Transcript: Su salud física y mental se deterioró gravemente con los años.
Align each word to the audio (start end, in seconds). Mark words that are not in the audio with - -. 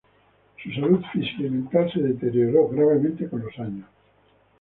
Su 0.63 0.71
salud 0.71 1.03
física 1.13 1.43
y 1.43 1.49
mental 1.51 1.91
se 1.93 2.01
deterioró 2.01 2.67
gravemente 2.69 3.29
con 3.29 3.41
los 3.43 3.55
años. 3.59 3.85